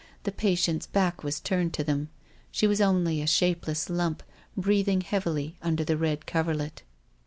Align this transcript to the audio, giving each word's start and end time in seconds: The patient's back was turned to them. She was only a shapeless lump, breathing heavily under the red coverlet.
The 0.23 0.31
patient's 0.31 0.87
back 0.87 1.23
was 1.23 1.39
turned 1.39 1.75
to 1.75 1.83
them. 1.83 2.09
She 2.51 2.65
was 2.65 2.81
only 2.81 3.21
a 3.21 3.27
shapeless 3.27 3.87
lump, 3.87 4.23
breathing 4.57 5.01
heavily 5.01 5.57
under 5.61 5.83
the 5.83 5.95
red 5.95 6.25
coverlet. 6.25 6.81